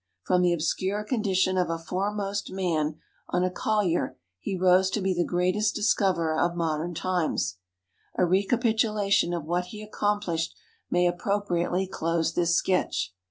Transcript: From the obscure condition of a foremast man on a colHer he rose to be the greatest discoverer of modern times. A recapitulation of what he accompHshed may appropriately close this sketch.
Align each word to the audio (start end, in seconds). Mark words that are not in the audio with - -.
From 0.23 0.41
the 0.41 0.51
obscure 0.53 1.03
condition 1.03 1.59
of 1.59 1.69
a 1.69 1.77
foremast 1.77 2.49
man 2.49 2.95
on 3.29 3.43
a 3.43 3.51
colHer 3.51 4.15
he 4.39 4.57
rose 4.57 4.89
to 4.89 4.99
be 4.99 5.13
the 5.13 5.23
greatest 5.23 5.75
discoverer 5.75 6.39
of 6.39 6.55
modern 6.55 6.95
times. 6.95 7.59
A 8.15 8.25
recapitulation 8.25 9.31
of 9.31 9.45
what 9.45 9.65
he 9.65 9.87
accompHshed 9.87 10.55
may 10.89 11.05
appropriately 11.05 11.85
close 11.85 12.33
this 12.33 12.55
sketch. 12.55 13.13